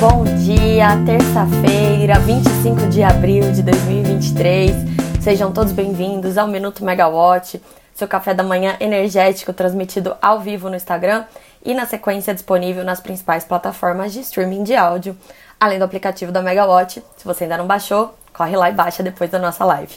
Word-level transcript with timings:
bom 0.00 0.24
dia, 0.24 0.96
terça-feira, 1.04 2.18
25 2.20 2.88
de 2.88 3.02
abril 3.02 3.52
de 3.52 3.62
2023. 3.62 4.74
Sejam 5.20 5.52
todos 5.52 5.72
bem-vindos 5.72 6.38
ao 6.38 6.48
Minuto 6.48 6.82
Megawatt, 6.82 7.60
seu 7.92 8.08
café 8.08 8.32
da 8.32 8.42
manhã 8.42 8.78
energético 8.80 9.52
transmitido 9.52 10.16
ao 10.22 10.40
vivo 10.40 10.70
no 10.70 10.76
Instagram 10.76 11.26
e 11.62 11.74
na 11.74 11.84
sequência 11.84 12.32
disponível 12.32 12.82
nas 12.82 12.98
principais 12.98 13.44
plataformas 13.44 14.14
de 14.14 14.20
streaming 14.20 14.62
de 14.62 14.74
áudio, 14.74 15.14
além 15.60 15.78
do 15.78 15.84
aplicativo 15.84 16.32
da 16.32 16.40
Megawatt. 16.40 17.04
Se 17.18 17.24
você 17.26 17.44
ainda 17.44 17.58
não 17.58 17.66
baixou, 17.66 18.14
corre 18.32 18.56
lá 18.56 18.70
e 18.70 18.72
baixa 18.72 19.02
depois 19.02 19.28
da 19.28 19.38
nossa 19.38 19.66
live. 19.66 19.94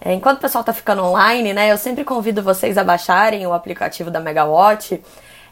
É, 0.00 0.12
enquanto 0.12 0.38
o 0.38 0.40
pessoal 0.40 0.64
tá 0.64 0.72
ficando 0.72 1.04
online, 1.04 1.52
né, 1.52 1.70
eu 1.70 1.78
sempre 1.78 2.02
convido 2.02 2.42
vocês 2.42 2.76
a 2.76 2.82
baixarem 2.82 3.46
o 3.46 3.52
aplicativo 3.52 4.10
da 4.10 4.18
Megawatt 4.18 5.00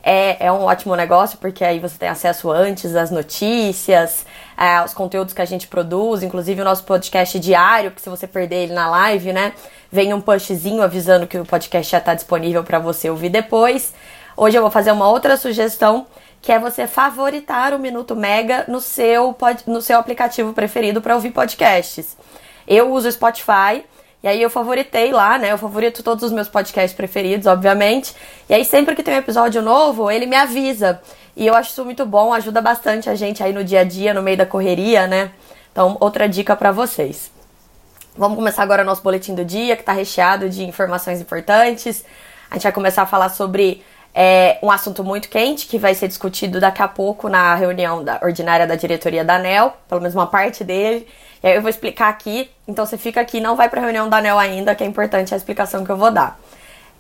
é, 0.03 0.47
é 0.47 0.53
um 0.53 0.63
ótimo 0.63 0.97
negócio 0.97 1.39
porque 1.39 1.65
aí 1.65 1.79
você 1.79 1.99
tem 1.99 2.09
acesso 2.09 2.51
antes 2.51 2.95
às 2.97 3.11
notícias, 3.11 4.25
aos 4.57 4.95
conteúdos 4.95 5.35
que 5.35 5.43
a 5.43 5.45
gente 5.45 5.67
produz, 5.67 6.23
inclusive 6.23 6.61
o 6.61 6.65
nosso 6.65 6.85
podcast 6.85 7.39
diário, 7.39 7.91
que 7.91 8.01
se 8.01 8.09
você 8.09 8.27
perder 8.27 8.65
ele 8.65 8.73
na 8.73 8.89
live, 8.89 9.33
né, 9.33 9.53
vem 9.91 10.15
um 10.15 10.21
pushzinho 10.21 10.83
avisando 10.83 11.27
que 11.27 11.39
o 11.39 11.45
podcast 11.45 11.91
já 11.91 11.99
está 11.99 12.15
disponível 12.15 12.65
para 12.65 12.79
você 12.79 13.11
ouvir 13.11 13.29
depois. 13.29 13.95
Hoje 14.37 14.57
eu 14.57 14.63
vou 14.63 14.71
fazer 14.71 14.93
uma 14.93 15.09
outra 15.09 15.37
sugestão, 15.37 16.07
que 16.41 16.51
é 16.51 16.59
você 16.59 16.87
favoritar 16.87 17.75
o 17.75 17.79
Minuto 17.79 18.17
Mega 18.17 18.65
no 18.69 18.81
seu, 18.81 19.37
no 19.67 19.83
seu 19.83 19.99
aplicativo 19.99 20.55
preferido 20.55 21.03
para 21.03 21.15
ouvir 21.15 21.31
podcasts. 21.31 22.17
Eu 22.67 22.91
uso 22.93 23.09
o 23.09 23.13
Spotify, 23.13 23.85
e 24.23 24.29
aí 24.29 24.43
eu 24.43 24.51
favoritei 24.51 25.13
lá, 25.13 25.39
né? 25.39 25.53
Eu 25.53 25.59
favorito 25.59 26.03
todos 26.03 26.25
os 26.25 26.33
meus 26.33 26.49
podcasts 26.49 26.95
preferidos, 26.95 27.47
obviamente. 27.47 28.15
E 28.49 28.55
aí 28.55 28.65
sempre 28.65 28.95
que 28.95 29.03
tem 29.03 29.15
um 29.15 29.19
episódio 29.19 29.63
novo, 29.63 30.11
ele 30.11 30.27
me 30.27 30.37
avisa. 30.37 31.01
E 31.37 31.47
eu 31.47 31.55
acho 31.55 31.71
isso 31.71 31.85
muito 31.85 32.05
bom, 32.05 32.35
ajuda 32.35 32.61
bastante 32.61 33.09
a 33.09 33.15
gente 33.15 33.43
aí 33.43 33.53
no 33.53 33.65
dia 33.65 33.81
a 33.81 33.85
dia, 33.85 34.13
no 34.13 34.21
meio 34.21 34.37
da 34.37 34.45
correria, 34.45 35.07
né? 35.07 35.31
Então, 35.73 35.97
outra 36.01 36.29
dica 36.29 36.55
para 36.55 36.71
vocês. 36.71 37.31
Vamos 38.17 38.37
começar 38.37 38.63
agora 38.63 38.83
o 38.83 38.85
nosso 38.85 39.03
boletim 39.03 39.35
do 39.35 39.45
dia, 39.45 39.77
que 39.77 39.83
está 39.83 39.93
recheado 39.93 40.51
de 40.51 40.65
informações 40.65 41.21
importantes. 41.21 42.05
A 42.51 42.55
gente 42.55 42.65
vai 42.65 42.73
começar 42.73 43.03
a 43.03 43.07
falar 43.07 43.31
sobre 43.31 43.83
é, 44.15 44.59
um 44.63 44.71
assunto 44.71 45.03
muito 45.05 45.29
quente 45.29 45.67
que 45.67 45.79
vai 45.79 45.95
ser 45.95 46.09
discutido 46.09 46.61
daqui 46.61 46.83
a 46.83 46.89
pouco 46.89 47.29
na 47.29 47.55
reunião 47.55 48.03
da, 48.03 48.19
ordinária 48.23 48.67
da 48.67 48.75
diretoria 48.75 49.25
da 49.25 49.37
ANEL, 49.37 49.73
pelo 49.89 50.01
menos 50.01 50.15
uma 50.15 50.27
parte 50.27 50.65
dele. 50.65 51.07
E 51.43 51.47
aí 51.49 51.55
eu 51.55 51.63
vou 51.63 51.71
explicar 51.71 52.09
aqui, 52.09 52.51
então 52.69 52.85
você 52.85 52.99
fica 52.99 53.21
aqui, 53.21 53.41
não 53.41 53.57
vai 53.57 53.69
para 53.69 53.81
a 53.81 53.85
reunião 53.85 54.09
da 54.09 54.19
ANEL 54.19 54.39
ainda, 54.39 54.75
que 54.75 54.85
é 54.85 54.87
importante 54.87 55.33
a 55.33 55.37
explicação 55.37 55.85
que 55.85 55.91
eu 55.91 55.97
vou 55.97 56.11
dar. 56.11 56.39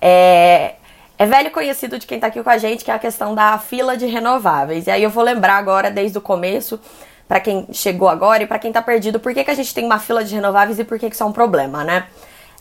É, 0.00 0.77
é 1.19 1.27
velho 1.27 1.50
conhecido 1.50 1.98
de 1.98 2.06
quem 2.06 2.16
está 2.16 2.28
aqui 2.28 2.42
com 2.42 2.48
a 2.48 2.56
gente, 2.56 2.82
que 2.82 2.91
é 2.91 2.94
a 2.94 2.98
questão 2.98 3.34
da 3.34 3.58
fila 3.58 3.97
de 3.97 4.06
renováveis. 4.06 4.86
E 4.86 4.91
aí 4.91 5.02
eu 5.02 5.10
vou 5.10 5.22
lembrar 5.22 5.56
agora, 5.56 5.91
desde 5.91 6.16
o 6.16 6.20
começo, 6.20 6.80
para 7.28 7.38
quem 7.38 7.69
chegou 7.72 8.08
agora 8.08 8.42
e 8.42 8.47
para 8.47 8.58
quem 8.58 8.70
está 8.70 8.80
perdido, 8.80 9.20
por 9.20 9.34
que, 9.34 9.44
que 9.44 9.50
a 9.50 9.55
gente 9.55 9.74
tem 9.74 9.84
uma 9.84 9.98
fila 9.98 10.24
de 10.24 10.34
renováveis 10.34 10.78
e 10.78 10.84
por 10.84 10.98
que, 10.98 11.10
que 11.10 11.14
isso 11.14 11.22
é 11.22 11.27
um 11.27 11.32
problema, 11.32 11.84
né? 11.84 12.06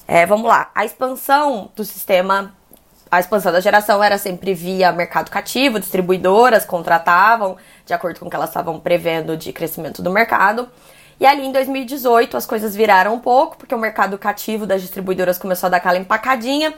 É, 0.05 0.25
vamos 0.25 0.47
lá. 0.47 0.69
A 0.75 0.83
expansão 0.83 1.71
do 1.75 1.85
sistema, 1.85 2.53
a 3.09 3.19
expansão 3.19 3.51
da 3.51 3.61
geração 3.61 4.03
era 4.03 4.17
sempre 4.17 4.53
via 4.53 4.91
mercado 4.91 5.31
cativo, 5.31 5.79
distribuidoras 5.79 6.65
contratavam 6.65 7.55
de 7.85 7.93
acordo 7.93 8.19
com 8.19 8.25
o 8.25 8.29
que 8.29 8.35
elas 8.35 8.49
estavam 8.49 8.79
prevendo 8.79 9.37
de 9.37 9.53
crescimento 9.53 10.01
do 10.01 10.11
mercado. 10.11 10.67
E 11.19 11.25
ali 11.25 11.45
em 11.45 11.51
2018 11.51 12.37
as 12.37 12.45
coisas 12.45 12.75
viraram 12.75 13.13
um 13.13 13.19
pouco, 13.19 13.57
porque 13.57 13.75
o 13.75 13.77
mercado 13.77 14.17
cativo 14.17 14.65
das 14.65 14.81
distribuidoras 14.81 15.37
começou 15.37 15.67
a 15.67 15.69
dar 15.71 15.77
aquela 15.77 15.97
empacadinha 15.97 16.73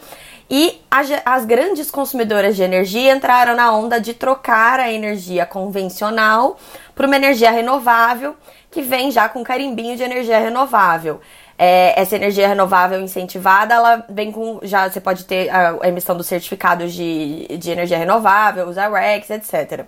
e 0.49 0.81
as 1.25 1.45
grandes 1.45 1.89
consumidoras 1.89 2.57
de 2.57 2.63
energia 2.63 3.13
entraram 3.15 3.55
na 3.55 3.71
onda 3.73 4.01
de 4.01 4.13
trocar 4.13 4.81
a 4.81 4.91
energia 4.91 5.45
convencional 5.45 6.57
por 6.93 7.05
uma 7.05 7.15
energia 7.15 7.51
renovável 7.51 8.35
que 8.69 8.81
vem 8.81 9.11
já 9.11 9.29
com 9.29 9.43
carimbinho 9.43 9.95
de 9.95 10.03
energia 10.03 10.39
renovável. 10.39 11.21
É, 11.57 11.93
essa 11.99 12.15
energia 12.15 12.47
renovável 12.47 12.99
incentivada, 12.99 13.75
ela 13.75 14.05
vem 14.09 14.31
com. 14.31 14.59
Já 14.63 14.89
você 14.89 14.99
pode 14.99 15.25
ter 15.25 15.47
a, 15.49 15.87
emissão 15.87 16.17
dos 16.17 16.25
certificados 16.25 16.91
de, 16.91 17.47
de 17.57 17.69
energia 17.69 17.97
renovável, 17.97 18.67
os 18.67 18.77
RECs, 18.77 19.29
etc. 19.29 19.85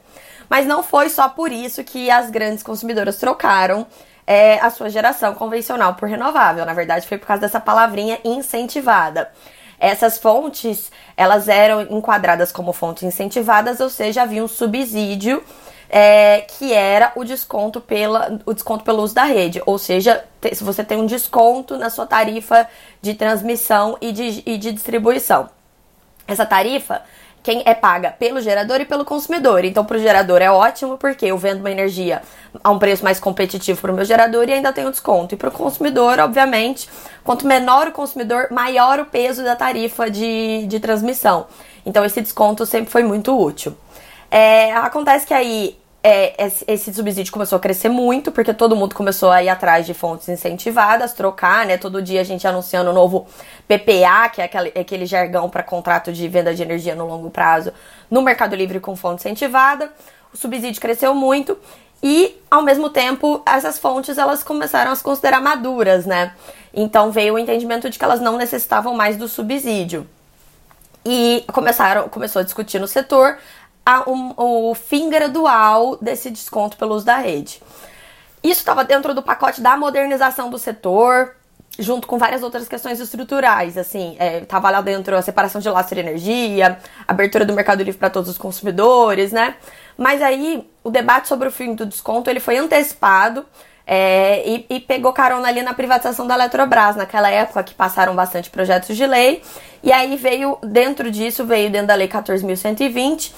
Mas 0.49 0.65
não 0.65 0.83
foi 0.83 1.09
só 1.09 1.29
por 1.29 1.51
isso 1.51 1.83
que 1.83 2.09
as 2.09 2.29
grandes 2.29 2.63
consumidoras 2.63 3.17
trocaram 3.17 3.87
é, 4.25 4.59
a 4.59 4.69
sua 4.69 4.89
geração 4.89 5.33
convencional 5.35 5.95
por 5.95 6.07
renovável. 6.07 6.65
Na 6.65 6.73
verdade, 6.73 7.07
foi 7.07 7.17
por 7.17 7.27
causa 7.27 7.41
dessa 7.41 7.59
palavrinha 7.59 8.19
incentivada. 8.23 9.31
Essas 9.79 10.17
fontes, 10.17 10.91
elas 11.17 11.49
eram 11.49 11.81
enquadradas 11.81 12.51
como 12.51 12.71
fontes 12.71 13.03
incentivadas, 13.03 13.79
ou 13.79 13.89
seja, 13.89 14.21
havia 14.21 14.43
um 14.43 14.47
subsídio 14.47 15.43
é, 15.89 16.41
que 16.41 16.73
era 16.73 17.11
o 17.15 17.23
desconto, 17.23 17.81
pela, 17.81 18.39
o 18.45 18.53
desconto 18.53 18.83
pelo 18.83 19.03
uso 19.03 19.13
da 19.13 19.25
rede. 19.25 19.61
Ou 19.65 19.77
seja, 19.77 20.23
se 20.53 20.63
você 20.63 20.83
tem 20.83 20.97
um 20.97 21.05
desconto 21.05 21.77
na 21.77 21.89
sua 21.89 22.07
tarifa 22.07 22.67
de 23.01 23.13
transmissão 23.13 23.97
e 24.01 24.11
de, 24.11 24.41
e 24.45 24.57
de 24.57 24.71
distribuição. 24.71 25.49
Essa 26.25 26.45
tarifa 26.45 27.01
quem 27.43 27.61
é 27.65 27.75
paga 27.75 28.09
pelo 28.09 28.39
gerador 28.39 28.79
e 28.79 28.85
pelo 28.85 29.03
consumidor. 29.03 29.65
Então, 29.65 29.83
para 29.83 29.97
o 29.97 29.99
gerador 29.99 30.41
é 30.41 30.49
ótimo, 30.49 30.97
porque 30.97 31.25
eu 31.25 31.37
vendo 31.37 31.59
uma 31.59 31.69
energia 31.69 32.21
a 32.63 32.71
um 32.71 32.79
preço 32.79 33.03
mais 33.03 33.19
competitivo 33.19 33.79
para 33.81 33.91
o 33.91 33.95
meu 33.95 34.05
gerador 34.05 34.47
e 34.47 34.53
ainda 34.53 34.71
tenho 34.71 34.89
desconto. 34.89 35.35
E 35.35 35.37
para 35.37 35.49
o 35.49 35.51
consumidor, 35.51 36.19
obviamente, 36.19 36.89
quanto 37.21 37.45
menor 37.45 37.89
o 37.89 37.91
consumidor, 37.91 38.47
maior 38.49 38.99
o 39.01 39.05
peso 39.05 39.43
da 39.43 39.57
tarifa 39.57 40.09
de, 40.09 40.65
de 40.67 40.79
transmissão. 40.79 41.45
Então, 41.85 42.05
esse 42.05 42.21
desconto 42.21 42.65
sempre 42.65 42.89
foi 42.89 43.03
muito 43.03 43.37
útil. 43.37 43.75
É, 44.31 44.73
acontece 44.73 45.27
que 45.27 45.33
aí 45.33 45.77
é, 46.03 46.35
esse 46.67 46.93
subsídio 46.93 47.31
começou 47.31 47.55
a 47.55 47.59
crescer 47.59 47.87
muito, 47.87 48.29
porque 48.29 48.53
todo 48.53 48.75
mundo 48.75 48.93
começou 48.93 49.31
a 49.31 49.41
ir 49.41 49.47
atrás 49.47 49.85
de 49.85 49.93
fontes 49.93 50.27
incentivadas, 50.27 51.13
trocar, 51.13 51.65
né? 51.65 51.77
Todo 51.77 52.01
dia 52.01 52.19
a 52.19 52.23
gente 52.25 52.45
anunciando 52.45 52.91
o 52.91 52.93
novo 52.93 53.25
PPA, 53.69 54.27
que 54.29 54.41
é 54.41 54.43
aquele, 54.43 54.73
aquele 54.77 55.05
jargão 55.05 55.49
para 55.49 55.63
contrato 55.63 56.11
de 56.11 56.27
venda 56.27 56.53
de 56.53 56.61
energia 56.61 56.93
no 56.93 57.07
longo 57.07 57.29
prazo, 57.29 57.71
no 58.11 58.21
Mercado 58.21 58.53
Livre 58.53 58.81
com 58.81 58.97
fonte 58.97 59.21
incentivada. 59.21 59.93
O 60.33 60.37
subsídio 60.37 60.81
cresceu 60.81 61.15
muito 61.15 61.57
e, 62.01 62.37
ao 62.51 62.61
mesmo 62.61 62.89
tempo, 62.89 63.41
essas 63.45 63.79
fontes 63.79 64.17
elas 64.17 64.43
começaram 64.43 64.91
a 64.91 64.95
se 64.95 65.03
considerar 65.03 65.39
maduras, 65.39 66.05
né? 66.05 66.33
Então 66.73 67.13
veio 67.13 67.35
o 67.35 67.39
entendimento 67.39 67.89
de 67.89 67.97
que 67.97 68.03
elas 68.03 68.19
não 68.19 68.35
necessitavam 68.35 68.93
mais 68.93 69.15
do 69.15 69.29
subsídio. 69.29 70.05
E 71.05 71.45
começaram, 71.53 72.09
começou 72.09 72.41
a 72.41 72.43
discutir 72.43 72.79
no 72.79 72.87
setor 72.87 73.37
a, 73.85 74.09
um, 74.09 74.33
o 74.37 74.75
fim 74.75 75.09
gradual 75.09 75.97
desse 75.97 76.29
desconto 76.29 76.77
pelo 76.77 76.95
uso 76.95 77.05
da 77.05 77.17
rede. 77.17 77.61
Isso 78.43 78.59
estava 78.59 78.83
dentro 78.83 79.13
do 79.13 79.21
pacote 79.21 79.61
da 79.61 79.77
modernização 79.77 80.49
do 80.49 80.57
setor, 80.57 81.35
junto 81.79 82.07
com 82.07 82.17
várias 82.17 82.43
outras 82.43 82.67
questões 82.67 82.99
estruturais, 82.99 83.77
assim, 83.77 84.17
estava 84.41 84.67
é, 84.67 84.71
lá 84.71 84.81
dentro 84.81 85.15
a 85.15 85.21
separação 85.21 85.59
de 85.59 85.69
lastro 85.69 85.95
de 85.95 86.01
energia, 86.01 86.77
abertura 87.07 87.45
do 87.45 87.53
mercado 87.53 87.81
livre 87.81 87.97
para 87.97 88.09
todos 88.09 88.29
os 88.29 88.37
consumidores, 88.37 89.31
né? 89.31 89.55
Mas 89.97 90.21
aí 90.21 90.69
o 90.83 90.91
debate 90.91 91.27
sobre 91.27 91.47
o 91.47 91.51
fim 91.51 91.73
do 91.73 91.85
desconto 91.85 92.29
ele 92.29 92.39
foi 92.39 92.57
antecipado 92.57 93.45
é, 93.85 94.47
e, 94.47 94.65
e, 94.69 94.79
pegou 94.79 95.11
carona 95.11 95.47
ali 95.47 95.61
na 95.61 95.73
privatização 95.73 96.25
da 96.25 96.35
Eletrobras, 96.35 96.95
naquela 96.95 97.29
época 97.29 97.63
que 97.63 97.73
passaram 97.73 98.15
bastante 98.15 98.49
projetos 98.49 98.95
de 98.95 99.05
lei, 99.05 99.41
e 99.83 99.91
aí 99.91 100.15
veio, 100.15 100.57
dentro 100.63 101.11
disso, 101.11 101.45
veio 101.45 101.69
dentro 101.69 101.87
da 101.87 101.95
Lei 101.95 102.07
14.120, 102.07 103.33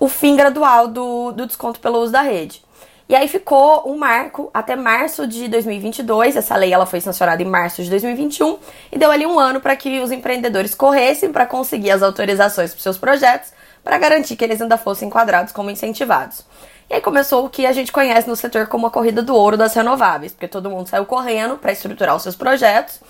o 0.00 0.08
fim 0.08 0.34
gradual 0.34 0.88
do, 0.88 1.30
do 1.32 1.46
desconto 1.46 1.78
pelo 1.78 1.98
uso 1.98 2.10
da 2.10 2.22
rede. 2.22 2.64
E 3.06 3.14
aí 3.14 3.28
ficou 3.28 3.90
um 3.90 3.98
marco 3.98 4.50
até 4.54 4.74
março 4.74 5.26
de 5.26 5.46
2022. 5.48 6.36
Essa 6.36 6.56
lei 6.56 6.72
ela 6.72 6.86
foi 6.86 7.00
sancionada 7.00 7.42
em 7.42 7.46
março 7.46 7.82
de 7.82 7.90
2021 7.90 8.56
e 8.90 8.96
deu 8.96 9.10
ali 9.10 9.26
um 9.26 9.38
ano 9.38 9.60
para 9.60 9.76
que 9.76 10.00
os 10.00 10.10
empreendedores 10.10 10.74
corressem 10.74 11.30
para 11.32 11.44
conseguir 11.44 11.90
as 11.90 12.02
autorizações 12.02 12.70
para 12.70 12.80
seus 12.80 12.96
projetos, 12.96 13.52
para 13.84 13.98
garantir 13.98 14.36
que 14.36 14.44
eles 14.44 14.62
ainda 14.62 14.78
fossem 14.78 15.08
enquadrados 15.08 15.52
como 15.52 15.70
incentivados. 15.70 16.46
E 16.88 16.94
aí 16.94 17.00
começou 17.00 17.44
o 17.44 17.50
que 17.50 17.66
a 17.66 17.72
gente 17.72 17.92
conhece 17.92 18.28
no 18.28 18.36
setor 18.36 18.68
como 18.68 18.86
a 18.86 18.90
corrida 18.90 19.22
do 19.22 19.34
ouro 19.34 19.56
das 19.56 19.74
renováveis, 19.74 20.32
porque 20.32 20.48
todo 20.48 20.70
mundo 20.70 20.88
saiu 20.88 21.04
correndo 21.04 21.56
para 21.56 21.72
estruturar 21.72 22.16
os 22.16 22.22
seus 22.22 22.36
projetos. 22.36 23.00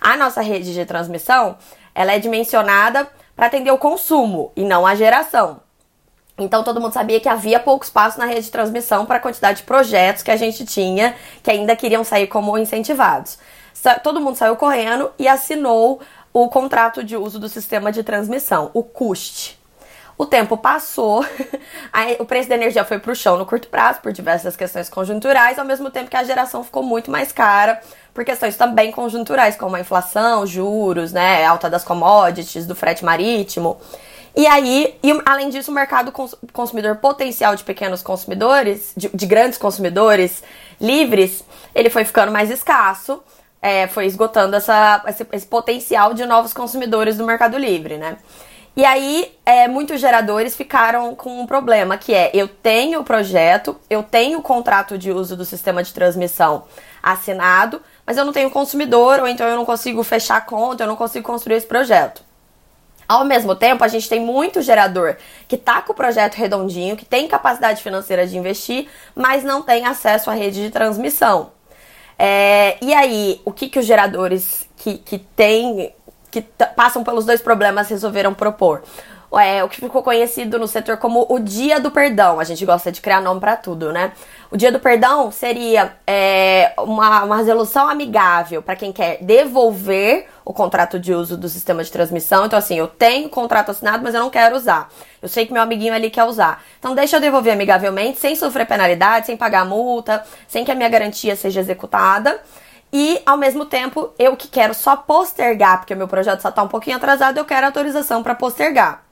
A 0.00 0.16
nossa 0.16 0.42
rede 0.42 0.74
de 0.74 0.84
transmissão, 0.84 1.56
ela 1.94 2.12
é 2.12 2.18
dimensionada 2.18 3.08
para 3.34 3.46
atender 3.46 3.70
o 3.70 3.78
consumo 3.78 4.52
e 4.54 4.64
não 4.64 4.86
a 4.86 4.94
geração. 4.94 5.63
Então 6.36 6.64
todo 6.64 6.80
mundo 6.80 6.92
sabia 6.92 7.20
que 7.20 7.28
havia 7.28 7.60
pouco 7.60 7.84
espaço 7.84 8.18
na 8.18 8.26
rede 8.26 8.42
de 8.42 8.50
transmissão 8.50 9.06
para 9.06 9.16
a 9.16 9.20
quantidade 9.20 9.58
de 9.58 9.64
projetos 9.64 10.22
que 10.22 10.30
a 10.30 10.36
gente 10.36 10.64
tinha 10.64 11.14
que 11.42 11.50
ainda 11.50 11.76
queriam 11.76 12.02
sair 12.02 12.26
como 12.26 12.58
incentivados. 12.58 13.38
Todo 14.02 14.20
mundo 14.20 14.36
saiu 14.36 14.56
correndo 14.56 15.10
e 15.18 15.28
assinou 15.28 16.00
o 16.32 16.48
contrato 16.48 17.04
de 17.04 17.16
uso 17.16 17.38
do 17.38 17.48
sistema 17.48 17.92
de 17.92 18.02
transmissão, 18.02 18.70
o 18.74 18.82
CUST. 18.82 19.58
O 20.16 20.24
tempo 20.26 20.56
passou, 20.56 21.24
o 22.18 22.24
preço 22.24 22.48
da 22.48 22.54
energia 22.54 22.84
foi 22.84 22.98
para 22.98 23.12
o 23.12 23.16
chão 23.16 23.36
no 23.36 23.44
curto 23.44 23.68
prazo 23.68 24.00
por 24.00 24.12
diversas 24.12 24.56
questões 24.56 24.88
conjunturais, 24.88 25.58
ao 25.58 25.64
mesmo 25.64 25.90
tempo 25.90 26.10
que 26.10 26.16
a 26.16 26.24
geração 26.24 26.62
ficou 26.62 26.82
muito 26.82 27.10
mais 27.10 27.32
cara 27.32 27.80
por 28.12 28.24
questões 28.24 28.56
também 28.56 28.92
conjunturais, 28.92 29.56
como 29.56 29.74
a 29.74 29.80
inflação, 29.80 30.46
juros, 30.46 31.12
né, 31.12 31.44
alta 31.44 31.68
das 31.68 31.82
commodities, 31.82 32.64
do 32.64 32.76
frete 32.76 33.04
marítimo. 33.04 33.76
E 34.36 34.48
aí, 34.48 34.98
e, 35.00 35.22
além 35.24 35.48
disso, 35.48 35.70
o 35.70 35.74
mercado 35.74 36.12
consumidor 36.52 36.96
potencial 36.96 37.54
de 37.54 37.62
pequenos 37.62 38.02
consumidores, 38.02 38.92
de, 38.96 39.08
de 39.08 39.26
grandes 39.26 39.56
consumidores 39.56 40.42
livres, 40.80 41.44
ele 41.72 41.88
foi 41.88 42.04
ficando 42.04 42.32
mais 42.32 42.50
escasso, 42.50 43.22
é, 43.62 43.86
foi 43.86 44.06
esgotando 44.06 44.56
essa, 44.56 45.02
esse, 45.06 45.26
esse, 45.32 45.46
potencial 45.46 46.12
de 46.14 46.26
novos 46.26 46.52
consumidores 46.52 47.16
do 47.16 47.24
Mercado 47.24 47.56
Livre, 47.56 47.96
né? 47.96 48.18
E 48.76 48.84
aí, 48.84 49.32
é, 49.46 49.68
muitos 49.68 50.00
geradores 50.00 50.56
ficaram 50.56 51.14
com 51.14 51.40
um 51.40 51.46
problema, 51.46 51.96
que 51.96 52.12
é, 52.12 52.32
eu 52.34 52.48
tenho 52.48 53.00
o 53.00 53.04
projeto, 53.04 53.76
eu 53.88 54.02
tenho 54.02 54.40
o 54.40 54.42
contrato 54.42 54.98
de 54.98 55.12
uso 55.12 55.36
do 55.36 55.44
sistema 55.44 55.80
de 55.80 55.94
transmissão 55.94 56.64
assinado, 57.00 57.80
mas 58.04 58.16
eu 58.16 58.24
não 58.24 58.32
tenho 58.32 58.50
consumidor, 58.50 59.20
ou 59.20 59.28
então 59.28 59.46
eu 59.46 59.54
não 59.54 59.64
consigo 59.64 60.02
fechar 60.02 60.38
a 60.38 60.40
conta, 60.40 60.82
eu 60.82 60.88
não 60.88 60.96
consigo 60.96 61.24
construir 61.24 61.54
esse 61.54 61.66
projeto. 61.66 62.33
Ao 63.08 63.24
mesmo 63.24 63.54
tempo, 63.54 63.84
a 63.84 63.88
gente 63.88 64.08
tem 64.08 64.20
muito 64.20 64.62
gerador 64.62 65.16
que 65.46 65.56
está 65.56 65.82
com 65.82 65.92
o 65.92 65.96
projeto 65.96 66.34
redondinho, 66.34 66.96
que 66.96 67.04
tem 67.04 67.28
capacidade 67.28 67.82
financeira 67.82 68.26
de 68.26 68.36
investir, 68.36 68.88
mas 69.14 69.44
não 69.44 69.62
tem 69.62 69.86
acesso 69.86 70.30
à 70.30 70.34
rede 70.34 70.62
de 70.62 70.70
transmissão. 70.70 71.52
É, 72.18 72.76
e 72.80 72.94
aí, 72.94 73.40
o 73.44 73.52
que, 73.52 73.68
que 73.68 73.78
os 73.78 73.86
geradores 73.86 74.68
que, 74.76 74.98
que 74.98 75.18
têm, 75.18 75.92
que 76.30 76.42
passam 76.76 77.02
pelos 77.02 77.26
dois 77.26 77.40
problemas 77.40 77.88
resolveram 77.88 78.32
propor? 78.32 78.82
é, 79.38 79.62
o 79.64 79.68
que 79.68 79.80
ficou 79.80 80.02
conhecido 80.02 80.58
no 80.58 80.66
setor 80.66 80.96
como 80.96 81.26
o 81.28 81.38
Dia 81.38 81.80
do 81.80 81.90
Perdão. 81.90 82.40
A 82.40 82.44
gente 82.44 82.64
gosta 82.64 82.90
de 82.90 83.00
criar 83.00 83.20
nome 83.20 83.40
para 83.40 83.56
tudo, 83.56 83.92
né? 83.92 84.12
O 84.50 84.56
Dia 84.56 84.70
do 84.70 84.78
Perdão 84.78 85.30
seria 85.30 85.96
é, 86.06 86.72
uma, 86.78 87.24
uma 87.24 87.36
resolução 87.36 87.88
amigável 87.88 88.62
para 88.62 88.76
quem 88.76 88.92
quer 88.92 89.18
devolver 89.22 90.26
o 90.44 90.52
contrato 90.52 90.98
de 90.98 91.14
uso 91.14 91.36
do 91.36 91.48
sistema 91.48 91.82
de 91.82 91.90
transmissão. 91.90 92.44
Então, 92.44 92.58
assim, 92.58 92.78
eu 92.78 92.86
tenho 92.86 93.28
contrato 93.28 93.70
assinado, 93.70 94.02
mas 94.02 94.14
eu 94.14 94.20
não 94.20 94.30
quero 94.30 94.54
usar. 94.54 94.90
Eu 95.22 95.28
sei 95.28 95.46
que 95.46 95.52
meu 95.52 95.62
amiguinho 95.62 95.94
ali 95.94 96.10
quer 96.10 96.24
usar. 96.24 96.62
Então, 96.78 96.94
deixa 96.94 97.16
eu 97.16 97.20
devolver 97.20 97.52
amigavelmente, 97.52 98.20
sem 98.20 98.36
sofrer 98.36 98.66
penalidade, 98.66 99.26
sem 99.26 99.36
pagar 99.36 99.64
multa, 99.64 100.22
sem 100.46 100.64
que 100.64 100.70
a 100.70 100.74
minha 100.74 100.88
garantia 100.88 101.34
seja 101.34 101.60
executada. 101.60 102.40
E, 102.92 103.20
ao 103.24 103.36
mesmo 103.36 103.64
tempo, 103.64 104.12
eu 104.18 104.36
que 104.36 104.46
quero 104.46 104.74
só 104.74 104.96
postergar, 104.96 105.78
porque 105.78 105.94
o 105.94 105.96
meu 105.96 106.06
projeto 106.06 106.40
só 106.40 106.50
está 106.50 106.62
um 106.62 106.68
pouquinho 106.68 106.96
atrasado, 106.96 107.38
eu 107.38 107.44
quero 107.44 107.66
autorização 107.66 108.22
para 108.22 108.34
postergar. 108.34 109.02